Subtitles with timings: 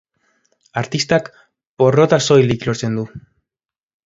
[0.81, 1.29] Artistak
[1.83, 3.05] porrota soilik lortzen du.